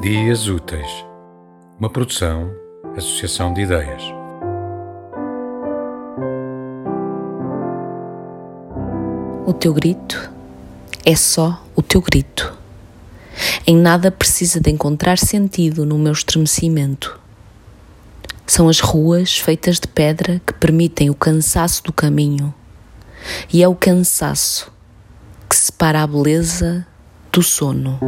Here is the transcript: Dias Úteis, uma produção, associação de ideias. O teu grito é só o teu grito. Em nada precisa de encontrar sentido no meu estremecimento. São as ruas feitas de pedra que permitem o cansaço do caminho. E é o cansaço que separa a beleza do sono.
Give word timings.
Dias 0.00 0.48
Úteis, 0.48 1.04
uma 1.78 1.90
produção, 1.90 2.50
associação 2.96 3.52
de 3.52 3.60
ideias. 3.60 4.02
O 9.46 9.52
teu 9.52 9.74
grito 9.74 10.32
é 11.04 11.14
só 11.14 11.62
o 11.76 11.82
teu 11.82 12.00
grito. 12.00 12.50
Em 13.66 13.76
nada 13.76 14.10
precisa 14.10 14.58
de 14.58 14.70
encontrar 14.70 15.18
sentido 15.18 15.84
no 15.84 15.98
meu 15.98 16.12
estremecimento. 16.12 17.20
São 18.46 18.70
as 18.70 18.80
ruas 18.80 19.36
feitas 19.36 19.78
de 19.78 19.86
pedra 19.86 20.40
que 20.46 20.54
permitem 20.54 21.10
o 21.10 21.14
cansaço 21.14 21.84
do 21.84 21.92
caminho. 21.92 22.54
E 23.52 23.62
é 23.62 23.68
o 23.68 23.74
cansaço 23.74 24.72
que 25.46 25.54
separa 25.54 26.02
a 26.02 26.06
beleza 26.06 26.86
do 27.30 27.42
sono. 27.42 28.00